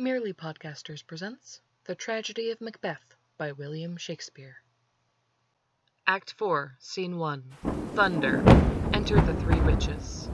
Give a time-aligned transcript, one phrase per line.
[0.00, 4.62] Merely Podcasters presents The Tragedy of Macbeth by William Shakespeare.
[6.06, 7.44] Act 4, Scene 1
[7.94, 8.42] Thunder.
[8.94, 10.30] Enter the three witches.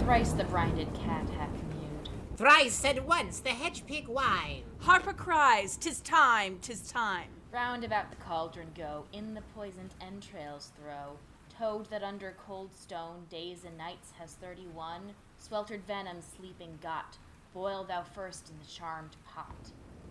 [0.00, 2.10] Thrice the brinded cat hath mewed.
[2.36, 4.64] Thrice said once the hedge pig whine.
[4.80, 10.70] Harpier cries, "Tis time, 'tis time." Round about the cauldron go, in the poisoned entrails
[10.76, 11.18] throw.
[11.48, 17.16] Toad that under cold stone days and nights has thirty one, sweltered venom sleeping got.
[17.54, 19.56] Boil thou first in the charmed pot.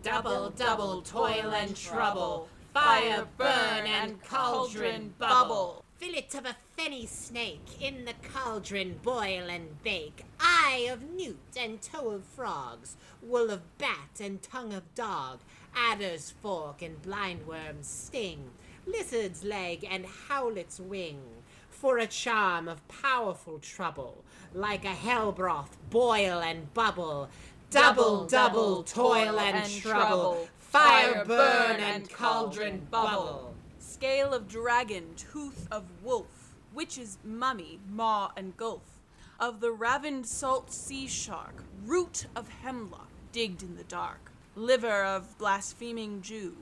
[0.04, 2.48] Double, double toil and trouble.
[2.74, 5.84] Fire burn and cauldron bubble.
[5.98, 10.26] Fillet of a fenny snake in the cauldron boil and bake.
[10.40, 12.98] Eye of newt and toe of frogs.
[13.22, 15.40] Wool of bat and tongue of dog.
[15.76, 18.52] Adder's fork and blindworm's sting.
[18.86, 21.20] Lizard's leg and howlet's wing.
[21.80, 24.24] For a charm of powerful trouble.
[24.52, 27.30] Like a hell broth, boil and bubble.
[27.70, 30.50] Double, double toil and trouble.
[30.58, 33.54] Fire burn and cauldron bubble.
[33.78, 39.00] Scale of dragon, tooth of wolf, witch's mummy, maw and gulf.
[39.40, 44.32] Of the ravined salt sea shark, root of hemlock, digged in the dark.
[44.56, 46.58] Liver of blaspheming Jew,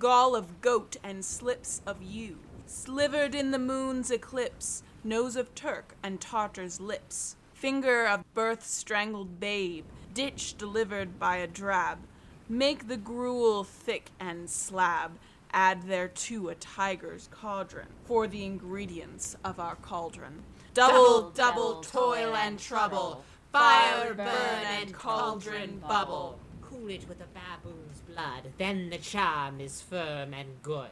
[0.00, 2.38] gall of goat and slips of ewe.
[2.68, 7.36] Slivered in the moon's eclipse, nose of Turk and Tartar's lips.
[7.54, 11.98] Finger of birth strangled babe, ditch delivered by a drab.
[12.48, 15.12] Make the gruel thick and slab.
[15.52, 20.42] Add thereto a tiger's cauldron for the ingredients of our cauldron.
[20.74, 23.24] Double, double toil and trouble.
[23.52, 26.40] Fire burn and cauldron bubble.
[26.60, 30.90] Cool it with a baboon's blood, then the charm is firm and good.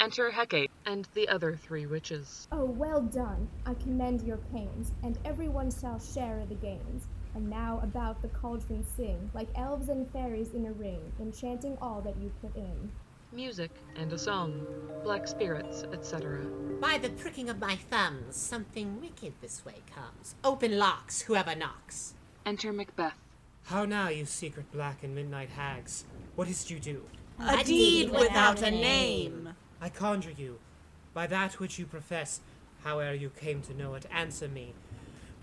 [0.00, 2.46] Enter Hecate and the other three witches.
[2.52, 3.48] Oh, well done!
[3.66, 7.08] I commend your pains, and everyone shall share the gains.
[7.34, 12.00] And now about the cauldron sing, like elves and fairies in a ring, enchanting all
[12.02, 12.92] that you put in.
[13.32, 14.64] Music and a song.
[15.02, 16.46] Black spirits, etc.
[16.80, 20.36] By the pricking of my thumbs, something wicked this way comes.
[20.44, 22.14] Open locks, whoever knocks.
[22.46, 23.18] Enter Macbeth.
[23.64, 26.04] How now, you secret black and midnight hags?
[26.36, 27.02] What is't you do?
[27.40, 29.50] A deed without a name.
[29.80, 30.58] I conjure you,
[31.14, 32.40] by that which you profess,
[32.84, 34.74] howe'er you came to know it, answer me.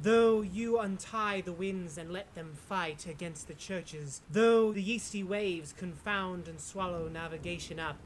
[0.02, 5.24] Though you untie the winds and let them fight against the churches, though the yeasty
[5.24, 7.98] waves confound and swallow navigation up,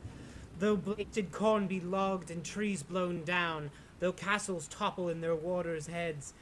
[0.59, 5.87] though blighted corn be logged and trees blown down, though castles topple in their waters'
[5.87, 6.33] heads,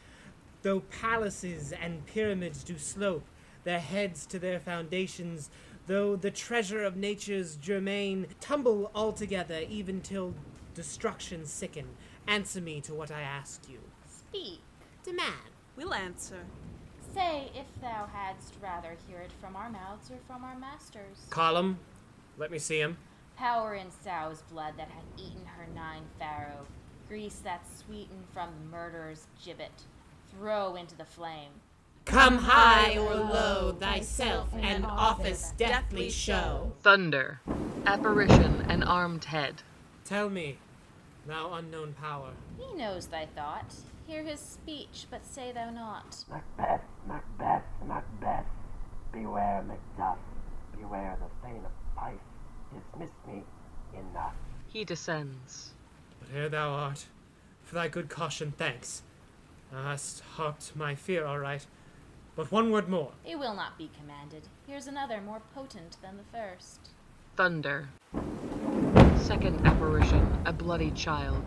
[0.64, 3.24] though palaces and pyramids do slope
[3.64, 5.50] their heads to their foundations,
[5.88, 10.34] though the treasure of nature's germain tumble altogether even till
[10.76, 11.86] destruction sicken,
[12.28, 13.80] answer me to what I ask you.
[14.08, 14.60] Speak.
[15.04, 15.52] Demand.
[15.76, 16.46] We'll answer.
[17.14, 21.26] Say if thou hadst rather hear it from our mouths or from our masters.
[21.30, 21.80] Column,
[22.38, 22.98] let me see him.
[23.38, 26.66] Power in sow's blood that hath eaten her nine farrow.
[27.08, 29.86] Grease that sweetened from the murderer's gibbet.
[30.32, 31.52] Throw into the flame.
[32.08, 36.72] Come high or low, thyself and office deftly show.
[36.82, 37.42] Thunder.
[37.86, 39.62] Apparition, an armed head.
[40.06, 40.58] Tell me,
[41.26, 43.74] thou unknown power, He knows thy thought.
[44.08, 46.24] Hear his speech, but say thou not.
[46.30, 48.46] Macbeth, Macbeth, Macbeth.
[49.12, 50.18] Beware Macduff.
[50.80, 52.14] Beware the Thane of Fife.
[52.74, 53.44] Dismiss me
[53.94, 54.34] enough.
[54.68, 55.72] He descends.
[56.20, 57.08] but here thou art.
[57.64, 59.02] For thy good caution, thanks.
[59.74, 61.66] Thou hast harped my fear all right.
[62.38, 63.12] But one word more.
[63.26, 64.44] It will not be commanded.
[64.68, 66.92] Here's another more potent than the first.
[67.36, 67.90] Thunder.
[69.20, 71.44] Second apparition, a bloody child.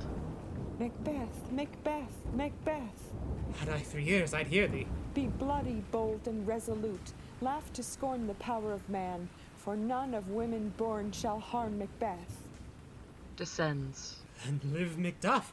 [0.81, 3.15] Macbeth, Macbeth, Macbeth.
[3.59, 4.89] Had I three ears, I'd hear thee.
[5.15, 7.13] Be bloody, bold, and resolute.
[7.41, 9.29] Laugh to scorn the power of man,
[9.59, 12.43] for none of women born shall harm Macbeth.
[13.37, 14.17] Descends.
[14.45, 15.53] And live Macduff.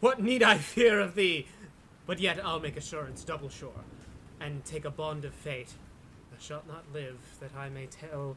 [0.00, 1.48] What need I fear of thee?
[2.06, 3.84] But yet I'll make assurance double sure,
[4.40, 5.74] and take a bond of fate.
[6.30, 8.36] Thou shalt not live, that I may tell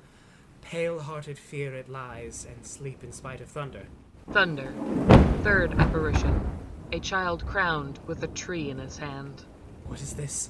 [0.62, 3.88] pale-hearted fear it lies, and sleep in spite of thunder.
[4.31, 4.74] Thunder.
[5.44, 6.42] Third apparition,
[6.92, 9.44] a child crowned with a tree in his hand.
[9.88, 10.50] What is this?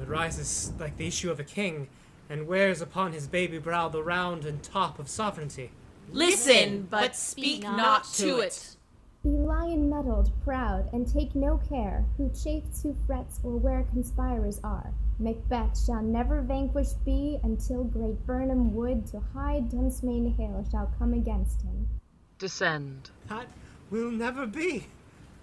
[0.00, 1.88] It rises like the issue of a king,
[2.28, 5.70] and wears upon his baby brow the round and top of sovereignty.
[6.10, 8.76] Listen, but speak not to it.
[9.22, 14.58] Be lion mettled, proud, and take no care who chafes, who frets, or where conspirers
[14.64, 14.92] are.
[15.20, 21.14] Macbeth shall never vanquished be until great Birnam wood to high Dunsinane Hill shall come
[21.14, 21.88] against him.
[22.38, 23.10] Descend.
[23.28, 23.46] That
[23.90, 24.86] will never be.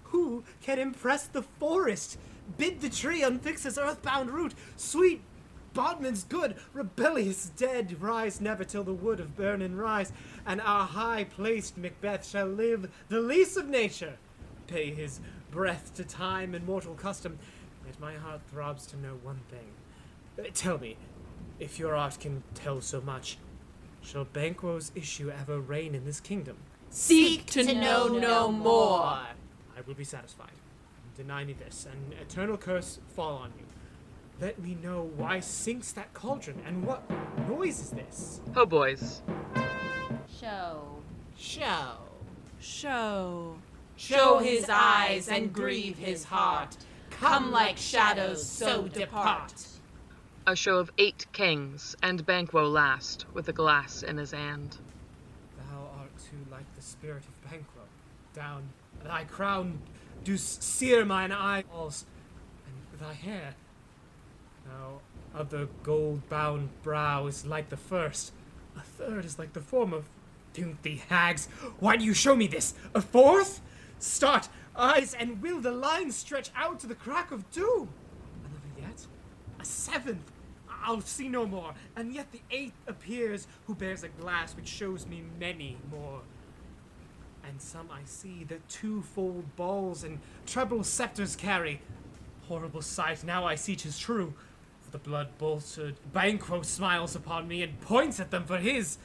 [0.04, 2.18] Who can impress the forest?
[2.58, 4.54] Bid the tree unfix its earthbound root.
[4.76, 5.22] Sweet
[5.74, 10.12] bondman's good, rebellious dead, rise never till the wood of Birnam rise,
[10.46, 14.14] and our high placed Macbeth shall live the lease of nature,
[14.66, 15.20] pay his
[15.50, 17.38] breath to time and mortal custom.
[17.86, 19.72] Yet my heart throbs to know one thing.
[20.38, 20.96] Uh, Tell me,
[21.58, 23.38] if your art can tell so much,
[24.02, 26.56] shall Banquo's issue ever reign in this kingdom?
[26.90, 29.02] Seek to know no more.
[29.02, 30.50] I will be satisfied.
[31.16, 33.64] Deny me this, and eternal curse fall on you.
[34.40, 37.02] Let me know why sinks that cauldron, and what
[37.46, 38.40] noise is this?
[38.56, 39.20] Oh, boys.
[40.40, 41.02] Show.
[41.36, 41.98] Show.
[42.58, 43.56] Show.
[43.96, 46.74] Show his eyes and grieve his heart.
[47.10, 49.66] Come like shadows, so depart.
[50.46, 54.78] A show of eight kings, and Banquo last, with a glass in his hand.
[55.58, 57.82] Thou art too like the spirit of Banquo.
[58.32, 58.70] Down
[59.04, 59.80] thy crown
[60.24, 62.06] do sear mine eyeballs,
[62.66, 63.54] and thy hair.
[64.70, 65.00] Now,
[65.34, 68.32] other gold-bound brow is like the first,
[68.76, 70.02] a third is like the former.
[70.58, 71.46] of thee, hags,
[71.78, 72.74] why do you show me this?
[72.94, 73.60] A fourth?
[73.98, 77.88] Start, eyes, and will the line stretch out to the crack of doom?
[78.44, 79.06] Another yet?
[79.60, 80.30] A seventh?
[80.82, 85.06] I'll see no more, and yet the eighth appears, who bears a glass which shows
[85.06, 86.22] me many more.
[87.44, 91.80] And some I see that twofold balls and treble scepters carry.
[92.48, 94.34] Horrible sight, now I see 'tis true.
[94.90, 98.98] For the blood bolstered Banquo smiles upon me and points at them for his.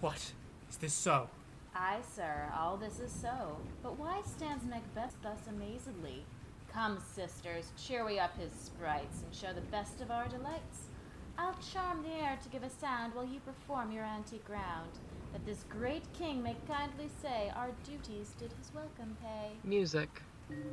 [0.00, 0.32] What?
[0.68, 1.28] Is this so?
[1.76, 3.56] Aye, sir, all this is so.
[3.84, 6.24] But why stands Macbeth thus amazedly?
[6.72, 10.88] Come, sisters, cheer we up his sprites, and show the best of our delights.
[11.38, 14.90] I'll charm the air to give a sound while you perform your antique round,
[15.32, 19.52] that this great king may kindly say our duties did his welcome pay.
[19.62, 20.08] Music.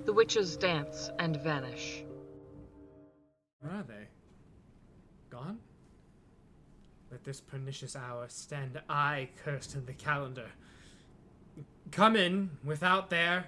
[0.05, 2.03] The witches dance and vanish.
[3.59, 4.07] Where are they?
[5.29, 5.59] Gone?
[7.11, 10.47] Let this pernicious hour stand I cursed in the calendar.
[11.91, 13.47] Come in, without there.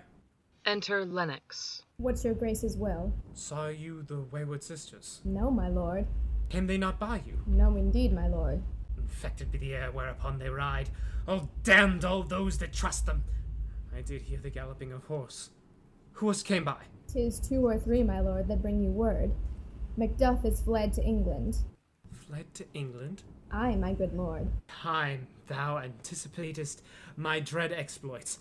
[0.66, 1.84] Enter Lennox.
[1.98, 3.14] What's your grace's will?
[3.34, 5.22] Saw you the wayward sisters?
[5.26, 6.06] No, my lord.
[6.50, 7.42] Came they not by you?
[7.48, 8.62] No, indeed, my lord.
[8.98, 10.90] Infected be the air whereupon they ride.
[11.28, 13.24] Oh, damned all those that trust them!
[13.96, 15.50] I did hear the galloping of horse.
[16.14, 16.78] Who else came by?
[17.08, 19.32] Tis two or three, my lord, that bring you word.
[19.98, 21.58] Macduff is fled to England.
[22.32, 23.24] Fled to England?
[23.52, 24.48] Aye, my good lord.
[24.70, 26.82] Time thou anticipatest
[27.18, 28.40] my dread exploits.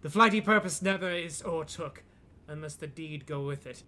[0.00, 2.02] The flighty purpose never is o'ertook,
[2.48, 3.82] unless the deed go with it.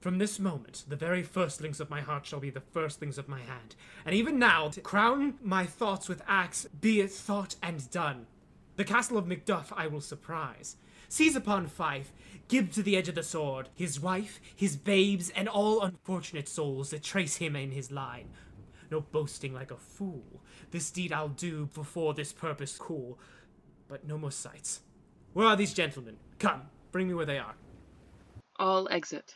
[0.00, 3.38] From this moment, the very firstlings of my heart shall be the firstlings of my
[3.38, 3.76] hand.
[4.04, 8.26] And even now, to crown my thoughts with acts, be it thought and done.
[8.74, 10.74] The castle of Macduff I will surprise.
[11.08, 12.12] Seize upon Fife,
[12.48, 16.90] give to the edge of the sword his wife, his babes, and all unfortunate souls
[16.90, 18.28] that trace him in his line.
[18.90, 20.42] No boasting like a fool.
[20.70, 23.18] This deed I'll do before this purpose cool.
[23.86, 24.80] But no more sights.
[25.32, 26.16] Where are these gentlemen?
[26.38, 26.62] Come,
[26.92, 27.54] bring me where they are.
[28.56, 29.34] All exit.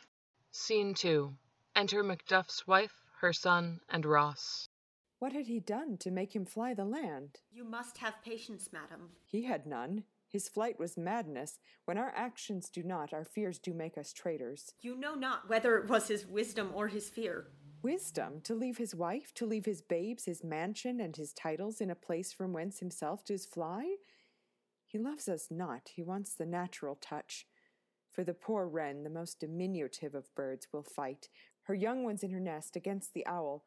[0.50, 1.32] Scene 2.
[1.76, 4.68] Enter Macduff's wife, her son, and Ross.
[5.18, 7.38] What had he done to make him fly the land?
[7.52, 9.10] You must have patience, madam.
[9.24, 10.04] He had none.
[10.28, 11.60] His flight was madness.
[11.84, 14.74] When our actions do not, our fears do make us traitors.
[14.80, 17.48] You know not whether it was his wisdom or his fear.
[17.82, 21.90] Wisdom to leave his wife, to leave his babes, his mansion, and his titles in
[21.90, 23.96] a place from whence himself does fly?
[24.86, 27.46] He loves us not, he wants the natural touch.
[28.12, 31.28] For the poor wren, the most diminutive of birds, will fight,
[31.62, 33.64] her young ones in her nest, against the owl.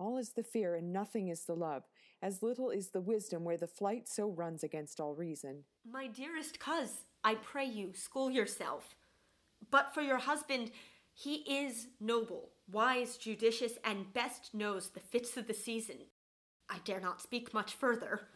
[0.00, 1.84] All is the fear, and nothing is the love.
[2.20, 5.64] As little is the wisdom where the flight so runs against all reason.
[5.88, 8.96] My dearest coz, I pray you, school yourself.
[9.70, 10.72] But for your husband,
[11.12, 15.96] he is noble, wise, judicious, and best knows the fits of the season.
[16.68, 18.28] I dare not speak much further.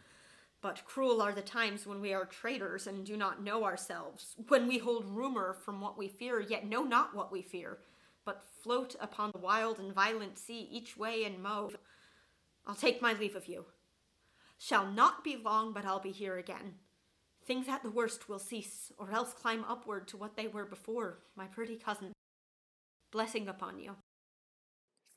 [0.61, 4.67] But cruel are the times when we are traitors and do not know ourselves, when
[4.67, 7.79] we hold rumor from what we fear, yet know not what we fear,
[8.25, 11.77] but float upon the wild and violent sea each way and move.
[12.67, 13.65] I'll take my leave of you.
[14.57, 16.75] Shall not be long, but I'll be here again.
[17.45, 21.19] Things at the worst will cease, or else climb upward to what they were before,
[21.37, 22.11] my pretty cousin.
[23.11, 23.95] Blessing upon you.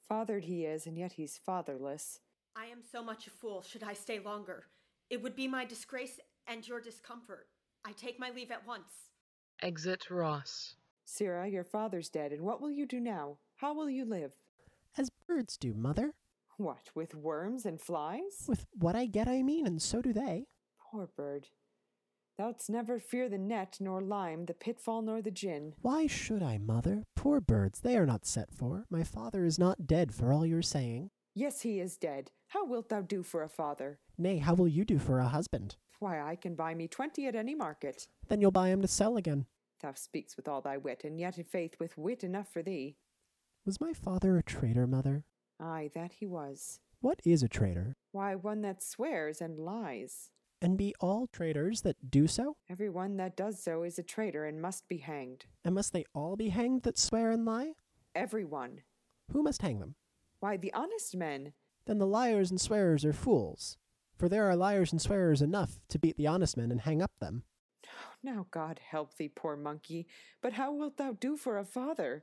[0.09, 2.21] Fathered he is, and yet he's fatherless.
[2.57, 4.65] I am so much a fool should I stay longer.
[5.11, 7.47] It would be my disgrace and your discomfort.
[7.85, 9.11] I take my leave at once.
[9.63, 10.75] Exit Ross.
[11.05, 13.39] Sirrah, your father's dead, and what will you do now?
[13.57, 14.33] How will you live?
[14.97, 16.15] As birds do, mother.
[16.57, 18.45] What, with worms and flies?
[18.47, 20.47] With what I get, I mean, and so do they.
[20.79, 21.49] Poor bird.
[22.39, 25.75] Thou'dst never fear the net, nor lime, the pitfall, nor the gin.
[25.83, 27.05] Why should I, mother?
[27.15, 28.87] Poor birds, they are not set for.
[28.91, 31.11] My father is not dead, for all your saying.
[31.35, 32.31] Yes, he is dead.
[32.49, 33.99] How wilt thou do for a father?
[34.19, 35.77] Nay, how will you do for a husband?
[36.01, 38.09] Why, I can buy me twenty at any market.
[38.29, 39.47] Then you'll buy him to sell again.
[39.81, 42.97] Thou speaks with all thy wit, and yet, in faith, with wit enough for thee.
[43.65, 45.25] Was my father a traitor, mother?
[45.61, 46.81] Ay, that he was.
[47.01, 47.95] What is a traitor?
[48.11, 50.31] Why, one that swears and lies.
[50.63, 52.57] And be all traitors that do so?
[52.71, 55.47] Every one that does so is a traitor and must be hanged.
[55.65, 57.73] And must they all be hanged that swear and lie?
[58.15, 58.83] Every one.
[59.33, 59.97] Who must hang them?
[60.39, 61.53] Why, the honest men.
[61.87, 63.77] Then the liars and swearers are fools.
[64.17, 67.13] For there are liars and swearers enough to beat the honest men and hang up
[67.19, 67.43] them.
[68.23, 70.07] Now God help thee, poor monkey.
[70.41, 72.23] But how wilt thou do for a father?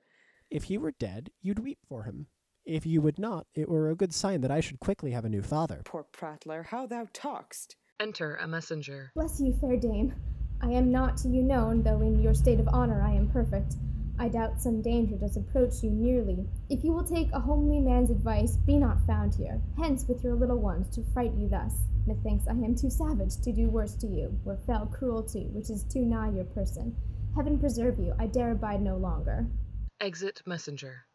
[0.49, 2.27] If he were dead, you'd weep for him.
[2.63, 5.29] If you would not, it were a good sign that I should quickly have a
[5.29, 5.81] new father.
[5.83, 7.75] Poor prattler, how thou talk'st.
[8.01, 9.11] Enter a messenger.
[9.13, 10.13] Bless you, fair dame.
[10.61, 13.75] I am not to you known, though in your state of honor I am perfect.
[14.17, 16.47] I doubt some danger does approach you nearly.
[16.69, 19.61] If you will take a homely man's advice, be not found here.
[19.77, 21.73] Hence with your little ones to fright you thus.
[22.05, 25.83] Methinks I am too savage to do worse to you, or fell cruelty which is
[25.83, 26.95] too nigh your person.
[27.35, 29.45] Heaven preserve you, I dare abide no longer.
[29.99, 31.05] Exit messenger.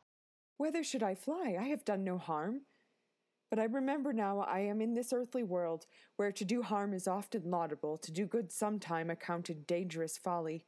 [0.58, 1.56] Whither should I fly?
[1.58, 2.60] I have done no harm.
[3.54, 7.06] But I remember now I am in this earthly world, where to do harm is
[7.06, 10.64] often laudable, to do good sometime accounted dangerous folly.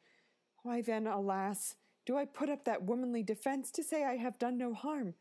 [0.63, 1.75] Why then, alas,
[2.07, 5.15] do I put up that womanly defense to say I have done no harm?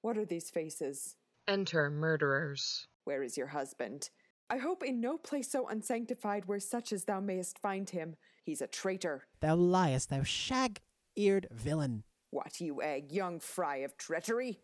[0.00, 1.16] What are these faces?
[1.46, 2.86] Enter murderers.
[3.04, 4.08] Where is your husband?
[4.48, 8.16] I hope in no place so unsanctified where such as thou mayest find him.
[8.42, 9.26] He's a traitor.
[9.40, 10.80] Thou liest, thou shag
[11.16, 12.04] eared villain.
[12.30, 14.60] What, you egg, young fry of treachery?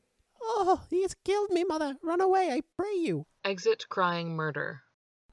[0.47, 1.97] Oh, he has killed me, mother.
[2.03, 3.25] Run away, I pray you.
[3.45, 4.83] Exit crying murder.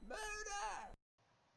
[0.08, 0.96] Murder!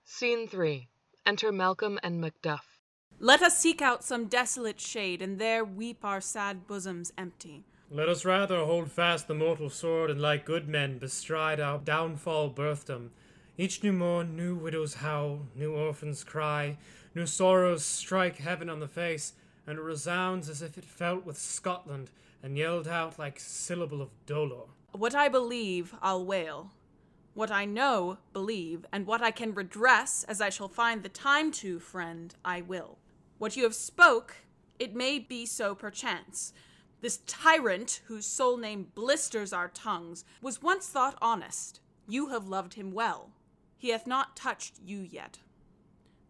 [0.03, 0.89] Scene 3.
[1.25, 2.79] Enter Malcolm and Macduff.
[3.19, 7.63] Let us seek out some desolate shade, and there weep our sad bosoms empty.
[7.89, 12.49] Let us rather hold fast the mortal sword, and like good men bestride our downfall
[12.49, 13.11] birthdom.
[13.57, 16.77] Each new morn, new widows howl, new orphans cry,
[17.15, 19.31] new sorrows strike heaven on the face,
[19.65, 22.11] and it resounds as if it felt with Scotland,
[22.45, 24.67] and yelled out like syllable of dolor.
[24.91, 26.71] What I believe, I'll wail.
[27.33, 31.51] What I know, believe, and what I can redress, as I shall find the time
[31.53, 32.99] to, friend, I will.
[33.39, 34.35] What you have spoke,
[34.77, 36.53] it may be so perchance.
[37.01, 41.79] This tyrant, whose sole name blisters our tongues, was once thought honest.
[42.07, 43.31] You have loved him well.
[43.75, 45.39] He hath not touched you yet.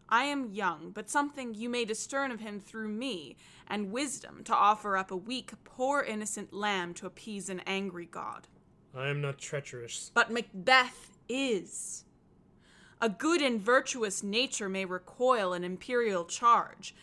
[0.08, 3.36] I am young, but something you may discern of him through me,
[3.66, 8.46] and wisdom to offer up a weak, poor, innocent lamb to appease an angry god.
[8.94, 10.10] I am not treacherous.
[10.14, 12.04] But Macbeth is.
[13.00, 16.94] A good and virtuous nature may recoil an imperial charge,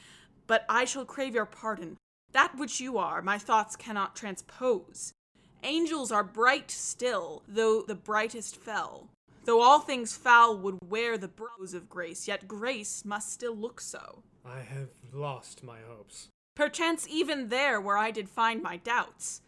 [0.47, 1.97] but I shall crave your pardon.
[2.31, 5.13] That which you are, my thoughts cannot transpose.
[5.61, 9.09] Angels are bright still, though the brightest fell.
[9.45, 13.81] Though all things foul would wear the brows of grace, yet grace must still look
[13.81, 14.23] so.
[14.45, 16.29] I have lost my hopes.
[16.55, 19.41] Perchance even there where I did find my doubts.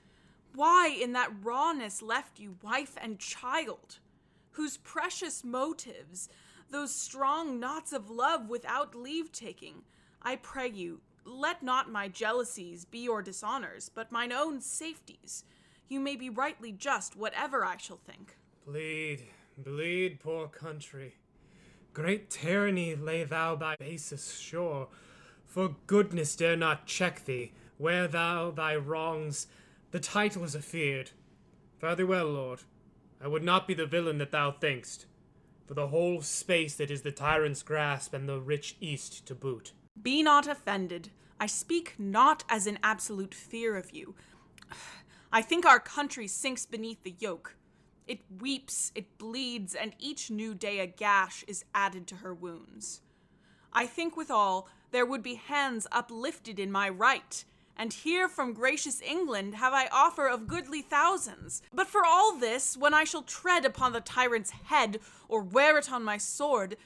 [0.53, 3.99] Why in that rawness left you wife and child?
[4.51, 6.29] Whose precious motives,
[6.71, 9.83] those strong knots of love without leave taking,
[10.21, 15.43] I pray you, let not my jealousies be your dishonors, but mine own safeties.
[15.87, 18.37] You may be rightly just, whatever I shall think.
[18.65, 19.23] Bleed,
[19.57, 21.15] bleed, poor country.
[21.93, 24.89] Great tyranny lay thou by basest shore,
[25.45, 29.47] for goodness dare not check thee, where thou thy wrongs,
[29.91, 31.11] the title is afeard.
[31.79, 32.61] Fare thee well, lord.
[33.21, 35.05] I would not be the villain that thou thinkst,
[35.65, 39.71] for the whole space that is the tyrant's grasp and the rich east to boot.
[40.01, 41.09] Be not offended.
[41.39, 44.15] I speak not as in absolute fear of you.
[45.31, 47.55] I think our country sinks beneath the yoke.
[48.07, 53.01] It weeps, it bleeds, and each new day a gash is added to her wounds.
[53.73, 57.43] I think withal there would be hands uplifted in my right,
[57.75, 61.61] and here from gracious England have I offer of goodly thousands.
[61.73, 65.91] But for all this, when I shall tread upon the tyrant's head, or wear it
[65.91, 66.77] on my sword,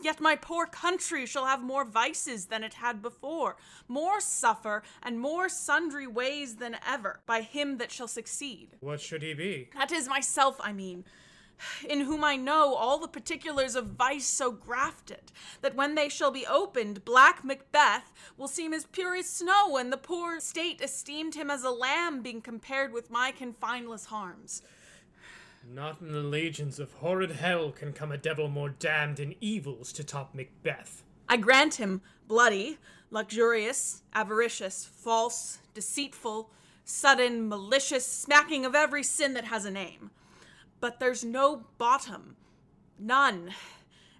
[0.00, 3.56] Yet my poor country shall have more vices than it had before,
[3.88, 8.76] more suffer, and more sundry ways than ever, by him that shall succeed.
[8.80, 9.70] What should he be?
[9.74, 11.04] That is myself, I mean,
[11.88, 15.32] in whom I know all the particulars of vice so grafted,
[15.62, 19.92] that when they shall be opened, black Macbeth will seem as pure as snow, and
[19.92, 24.62] the poor state esteemed him as a lamb being compared with my confineless harms.
[25.68, 29.92] Not in the legions of horrid hell can come a devil more damned in evils
[29.94, 31.02] to top Macbeth.
[31.28, 32.78] I grant him bloody,
[33.10, 36.50] luxurious, avaricious, false, deceitful,
[36.84, 40.10] sudden, malicious, smacking of every sin that has a name.
[40.78, 42.36] But there's no bottom,
[42.98, 43.52] none,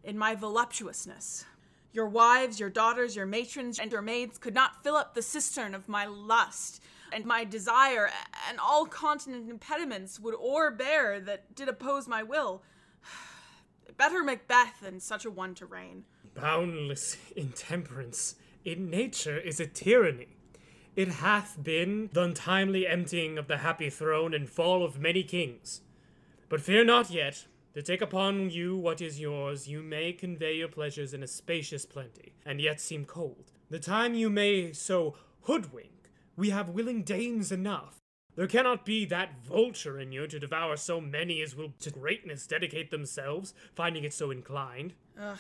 [0.03, 1.45] in my voluptuousness.
[1.93, 5.75] Your wives, your daughters, your matrons, and your maids could not fill up the cistern
[5.75, 6.83] of my lust
[7.13, 8.11] and my desire,
[8.49, 12.63] and all continent impediments would o'erbear that did oppose my will.
[13.97, 16.05] Better Macbeth than such a one to reign.
[16.35, 18.35] Boundless intemperance
[18.65, 20.37] in nature is a tyranny.
[20.97, 25.83] It hath been the untimely emptying of the happy throne and fall of many kings.
[26.49, 27.47] But fear not yet.
[27.75, 31.85] To take upon you what is yours, you may convey your pleasures in a spacious
[31.85, 33.53] plenty, and yet seem cold.
[33.69, 35.91] The time you may so hoodwink,
[36.37, 37.97] we have willing dames enough.
[38.35, 42.47] There cannot be that vulture in you to devour so many as will to greatness
[42.47, 44.93] dedicate themselves, finding it so inclined.
[45.19, 45.39] Ugh.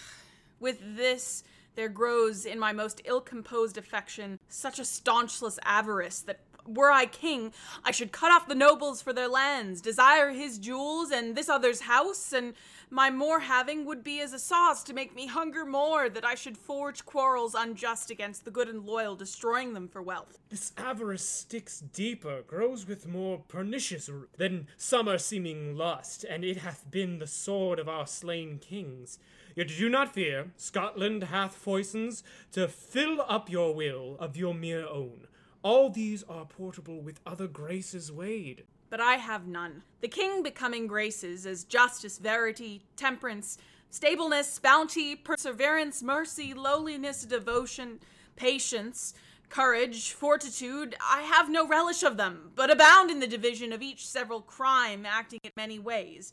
[0.58, 6.45] With this, there grows in my most ill composed affection such a staunchless avarice that
[6.66, 7.52] were I king,
[7.84, 11.82] I should cut off the nobles for their lands, desire his jewels and this other's
[11.82, 12.54] house, and
[12.90, 16.34] my more having would be as a sauce to make me hunger more, that I
[16.34, 20.38] should forge quarrels unjust against the good and loyal, destroying them for wealth.
[20.50, 26.58] This avarice sticks deeper, grows with more pernicious root than summer seeming lust, and it
[26.58, 29.18] hath been the sword of our slain kings.
[29.56, 34.86] Yet do not fear, Scotland hath foisons to fill up your will of your mere
[34.86, 35.26] own.
[35.66, 38.62] All these are portable with other graces weighed.
[38.88, 39.82] But I have none.
[40.00, 43.58] The king becoming graces as justice, verity, temperance,
[43.90, 47.98] stableness, bounty, perseverance, mercy, lowliness, devotion,
[48.36, 49.12] patience,
[49.48, 54.06] courage, fortitude, I have no relish of them, but abound in the division of each
[54.06, 56.32] several crime, acting in many ways.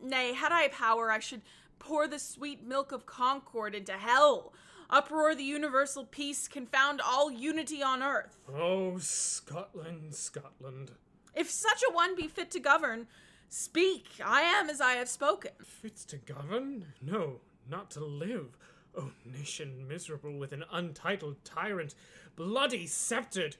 [0.00, 1.42] Nay, had I power, I should
[1.80, 4.52] pour the sweet milk of concord into hell,
[4.92, 8.36] uproar the universal peace, confound all unity on earth.
[8.54, 10.92] Oh, Scotland, Scotland.
[11.34, 13.08] If such a one be fit to govern,
[13.48, 14.20] speak.
[14.24, 15.52] I am as I have spoken.
[15.64, 16.86] Fit to govern?
[17.00, 18.58] No, not to live.
[18.94, 21.94] O nation miserable with an untitled tyrant,
[22.36, 23.56] bloody sceptred!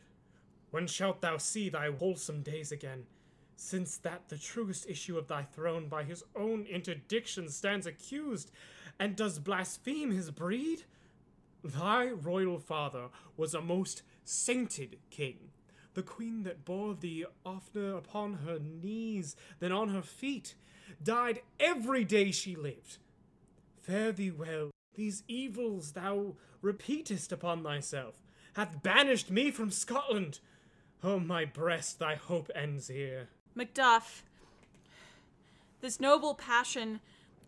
[0.70, 3.04] When shalt thou see thy wholesome days again?
[3.56, 8.50] Since that the truest issue of thy throne by his own interdiction stands accused,
[8.98, 10.84] and does blaspheme his breed?
[11.64, 15.50] Thy royal father was a most sainted king,
[15.94, 20.54] the queen that bore thee oftener upon her knees than on her feet,
[21.02, 22.98] died every day she lived.
[23.80, 28.14] Fare thee well, these evils thou repeatest upon thyself,
[28.54, 30.40] hath banished me from Scotland.
[31.02, 33.28] O my breast, thy hope ends here.
[33.56, 34.22] Macduff,
[35.80, 37.00] this noble passion,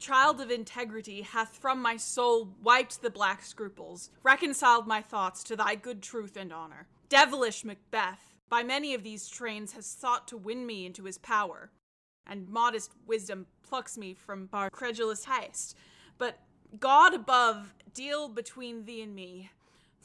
[0.04, 5.56] child of integrity, hath from my soul wiped the black scruples, reconciled my thoughts to
[5.56, 6.86] thy good truth and honor.
[7.08, 11.70] Devilish Macbeth, by many of these trains, has sought to win me into his power,
[12.26, 15.74] and modest wisdom plucks me from our credulous haste.
[16.18, 16.38] But
[16.78, 19.50] God above, deal between thee and me,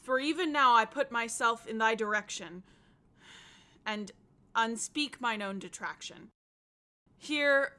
[0.02, 2.62] for even now I put myself in thy direction,
[3.84, 4.10] and
[4.56, 6.28] unspeak mine own detraction.
[7.18, 7.72] Here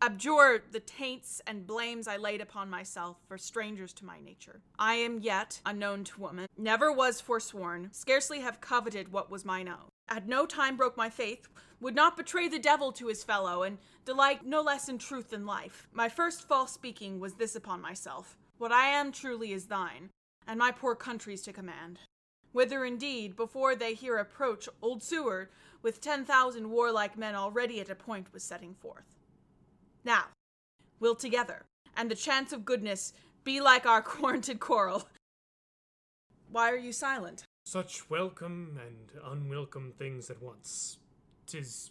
[0.00, 4.60] abjure the taints and blames I laid upon myself for strangers to my nature.
[4.78, 9.68] I am yet unknown to woman, never was forsworn, scarcely have coveted what was mine
[9.68, 9.88] own.
[10.08, 11.48] At no time broke my faith,
[11.80, 15.46] would not betray the devil to his fellow, and delight no less in truth than
[15.46, 15.88] life.
[15.92, 20.10] My first false speaking was this upon myself What I am truly is thine,
[20.46, 22.00] and my poor country's to command.
[22.52, 25.48] Whither indeed, before they here approach, old Seward,
[25.82, 29.04] with ten thousand warlike men already at a point, was setting forth.
[30.04, 30.24] Now,
[31.00, 31.64] we'll together,
[31.96, 33.12] and the chance of goodness
[33.42, 35.08] be like our quaranted quarrel.
[36.50, 37.44] Why are you silent?
[37.66, 40.98] Such welcome and unwelcome things at once.
[41.46, 41.90] Tis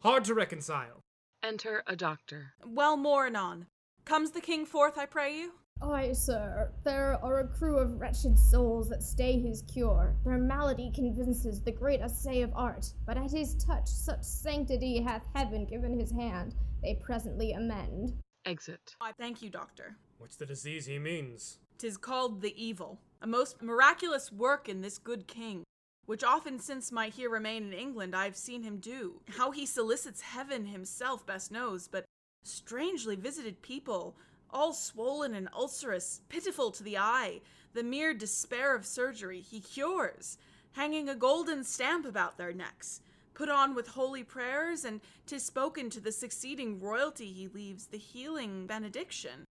[0.00, 1.00] hard to reconcile.
[1.42, 2.54] Enter a doctor.
[2.64, 3.66] Well, more anon.
[4.04, 5.52] Comes the king forth, I pray you?
[5.82, 10.16] Aye, sir, there are a crew of wretched souls that stay his cure.
[10.24, 15.28] Their malady convinces the great assay of art, but at his touch such sanctity hath
[15.34, 18.14] heaven given his hand, they presently amend.
[18.44, 18.94] Exit.
[19.00, 19.96] I thank you, doctor.
[20.18, 21.58] What's the disease he means?
[21.78, 25.64] Tis called the evil, a most miraculous work in this good king,
[26.06, 29.20] which often since my here remain in England I have seen him do.
[29.28, 32.04] How he solicits heaven himself best knows, but
[32.44, 34.16] strangely visited people,
[34.50, 37.40] all swollen and ulcerous, pitiful to the eye,
[37.74, 40.38] the mere despair of surgery, he cures,
[40.72, 43.00] hanging a golden stamp about their necks,
[43.38, 47.96] put on with holy prayers, and 'tis spoken to the succeeding royalty he leaves the
[47.96, 49.44] healing benediction.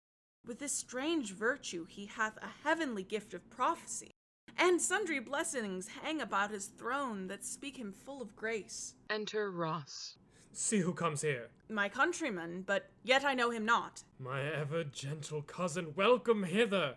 [0.46, 4.12] With this strange virtue he hath a heavenly gift of prophecy,
[4.58, 8.96] and sundry blessings hang about his throne that speak him full of grace.
[9.10, 10.18] Enter Ross.
[10.52, 11.48] See who comes here.
[11.70, 14.04] My countryman, but yet I know him not.
[14.20, 16.96] My ever gentle cousin, welcome hither.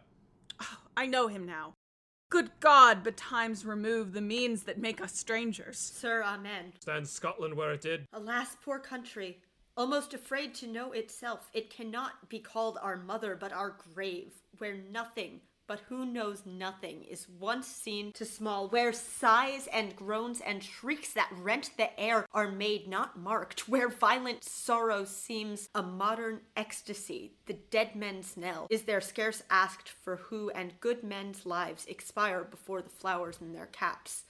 [0.61, 1.75] Oh, I know him now.
[2.31, 5.79] Good God, but times remove the means that make us strangers.
[5.79, 6.73] Sir, amen.
[6.79, 8.07] Stand Scotland where it did.
[8.13, 9.39] Alas, poor country.
[9.77, 14.77] Almost afraid to know itself, it cannot be called our mother, but our grave, where
[14.77, 15.41] nothing,
[15.71, 21.13] but who knows nothing, is once seen to small, where sighs and groans and shrieks
[21.13, 27.35] that rent the air are made not marked, where violent sorrow seems a modern ecstasy,
[27.47, 32.43] the dead men's knell is there scarce asked for who, and good men's lives expire
[32.43, 34.25] before the flowers in their caps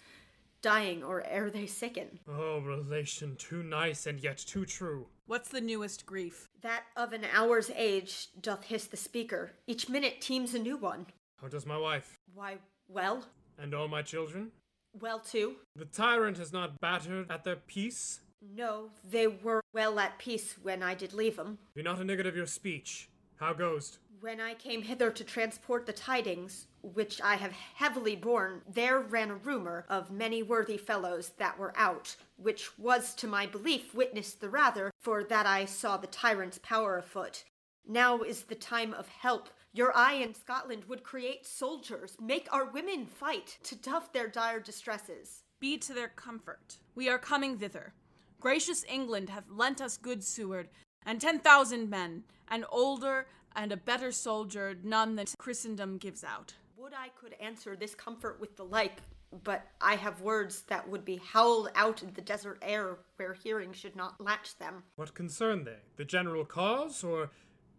[0.62, 2.18] dying or ere they sicken.
[2.28, 5.06] Oh, relation too nice and yet too true.
[5.26, 6.50] What's the newest grief?
[6.60, 9.52] That of an hour's age doth hiss the speaker.
[9.66, 11.06] Each minute teems a new one.
[11.40, 12.18] How does my wife?
[12.34, 13.24] Why, well,
[13.58, 14.52] And all my children?
[14.92, 15.56] well too.
[15.76, 18.20] The tyrant has not battered at their peace?
[18.42, 21.58] No, they were well at peace when I did leave 'em.
[21.74, 23.08] Be not a of your speech.
[23.36, 23.98] How goes?
[24.20, 29.30] When I came hither to transport the tidings, which I have heavily borne, there ran
[29.30, 34.40] a rumor of many worthy fellows that were out, which was to my belief witnessed
[34.40, 37.44] the rather for that I saw the tyrant's power afoot.
[37.86, 39.48] Now is the time of help.
[39.72, 44.58] Your eye in Scotland would create soldiers, make our women fight to duff their dire
[44.58, 45.44] distresses.
[45.60, 46.78] Be to their comfort.
[46.96, 47.94] We are coming thither.
[48.40, 50.70] Gracious England hath lent us good Seward,
[51.06, 56.54] and ten thousand men, an older and a better soldier none that Christendom gives out.
[56.76, 58.98] Would I could answer this comfort with the like,
[59.44, 63.72] but I have words that would be howled out in the desert air where hearing
[63.72, 64.82] should not latch them.
[64.96, 65.76] What concern they?
[65.96, 67.30] The general cause, or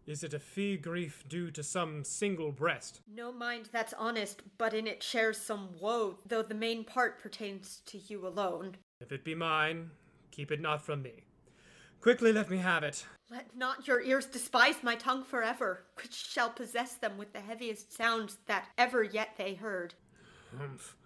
[0.07, 3.01] is it a fee grief due to some single breast?
[3.13, 7.81] No mind that's honest, but in it shares some woe, though the main part pertains
[7.85, 8.77] to you alone.
[8.99, 9.91] If it be mine,
[10.31, 11.23] keep it not from me.
[12.01, 13.05] Quickly let me have it.
[13.29, 17.95] Let not your ears despise my tongue forever, which shall possess them with the heaviest
[17.95, 19.93] sounds that ever yet they heard.
[20.57, 20.97] Humph.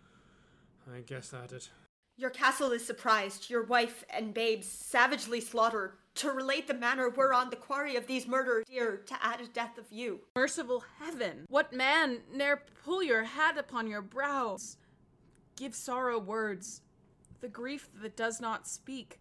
[0.94, 1.70] I guess at it.
[2.18, 7.50] Your castle is surprised, your wife and babes savagely slaughtered, to relate the manner whereon
[7.50, 10.22] the quarry of these murder dear to add a death of you.
[10.36, 14.78] Merciful heaven, what man ne'er pull your hat upon your brows?
[15.56, 16.82] Give sorrow words.
[17.42, 19.20] The grief that does not speak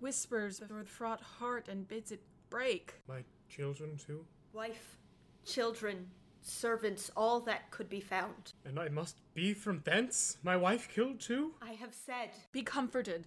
[0.00, 2.20] whispers through the fraught heart and bids it
[2.50, 2.94] break.
[3.08, 4.24] My children, too?
[4.52, 4.98] Wife,
[5.46, 6.08] children,
[6.42, 8.52] servants, all that could be found.
[8.64, 10.36] And I must be from thence?
[10.42, 11.54] My wife killed, too?
[11.62, 13.24] I have said, Be comforted.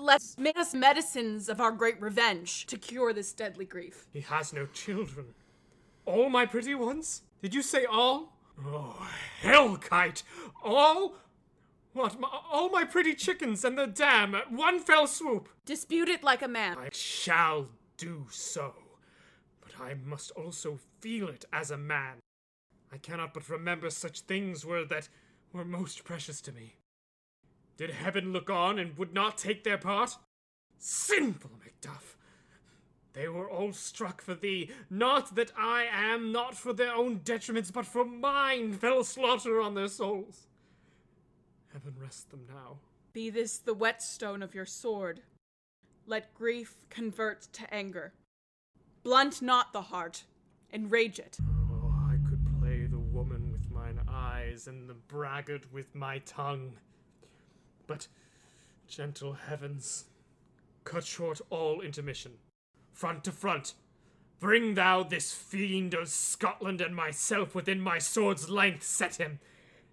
[0.00, 4.06] Let's make us medicines of our great revenge to cure this deadly grief.
[4.12, 5.34] He has no children.
[6.06, 7.22] All my pretty ones?
[7.42, 8.32] Did you say all?
[8.64, 9.08] Oh,
[9.40, 10.22] hell kite!
[10.64, 11.16] All?
[11.92, 15.50] What, my, all my pretty chickens and the dam at one fell swoop?
[15.66, 16.78] Dispute it like a man.
[16.78, 18.72] I shall do so.
[19.60, 22.20] But I must also feel it as a man.
[22.92, 25.08] I cannot but remember such things were that
[25.52, 26.76] were most precious to me.
[27.80, 30.18] Did heaven look on and would not take their part?
[30.76, 32.18] Sinful Macduff!
[33.14, 37.72] They were all struck for thee, not that I am, not for their own detriments,
[37.72, 40.46] but for mine fell slaughter on their souls.
[41.72, 42.80] Heaven rest them now.
[43.14, 45.22] Be this the whetstone of your sword.
[46.04, 48.12] Let grief convert to anger.
[49.02, 50.24] Blunt not the heart,
[50.70, 51.38] enrage it.
[51.40, 56.74] Oh, I could play the woman with mine eyes and the braggart with my tongue.
[57.90, 58.06] But,
[58.86, 60.04] gentle heavens,
[60.84, 62.34] cut short all intermission.
[62.92, 63.74] Front to front,
[64.38, 69.40] bring thou this fiend of Scotland and myself within my sword's length, set him.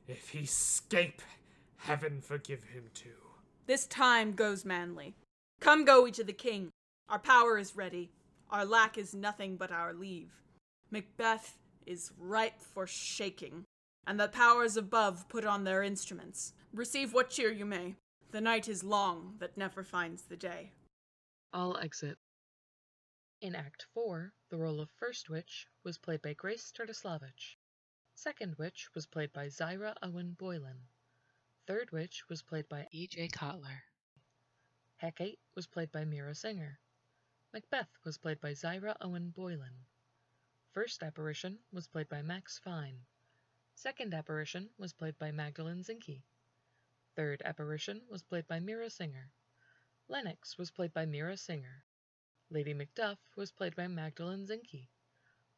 [0.08, 1.24] If he scape,
[1.78, 3.18] heaven forgive him too.
[3.66, 5.16] This time goes manly.
[5.60, 6.70] Come go we to the king.
[7.10, 8.12] Our power is ready.
[8.52, 10.30] Our lack is nothing but our leave.
[10.92, 11.58] Macbeth
[11.88, 13.64] is ripe for shaking,
[14.08, 16.54] and the powers above put on their instruments.
[16.74, 17.96] Receive what cheer you may.
[18.32, 20.72] The night is long that never finds the day.
[21.54, 22.18] All exit.
[23.42, 27.58] In Act 4, the role of First Witch was played by Grace Turtislavich.
[28.16, 30.80] Second Witch was played by Zyra Owen Boylan.
[31.68, 33.28] Third Witch was played by E.J.
[33.28, 33.82] Kotler.
[34.96, 36.80] Hecate was played by Mira Singer.
[37.54, 39.86] Macbeth was played by Zyra Owen Boylan.
[40.72, 43.02] First apparition was played by Max Fine.
[43.80, 46.24] Second apparition was played by Magdalene Zinke.
[47.16, 49.32] Third apparition was played by Mira Singer.
[50.08, 51.86] Lennox was played by Mira Singer.
[52.50, 54.90] Lady Macduff was played by Magdalene Zinke.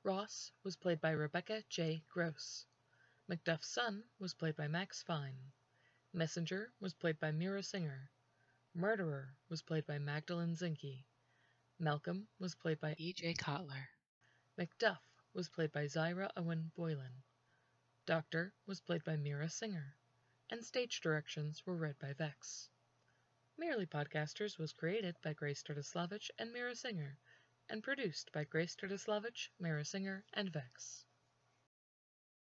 [0.04, 2.04] Ross was played by Rebecca J.
[2.10, 2.66] Gross.
[3.30, 5.54] Macduff's son was played by Max Fine.
[6.12, 8.12] Messenger was played by Mira Singer.
[8.74, 11.06] Murderer was played by Magdalene Zinke.
[11.80, 13.36] Malcolm was played by E.J.
[13.36, 13.88] Cotler.
[14.58, 15.00] Macduff
[15.34, 17.24] was played by Zyra Owen Boylan.
[18.10, 19.96] Doctor was played by Mira Singer.
[20.50, 22.68] And stage directions were read by Vex.
[23.56, 27.20] Merely Podcasters was created by Grace Turtislavich and Mira Singer,
[27.70, 31.06] and produced by Grace Turtislavich, Mira Singer, and Vex.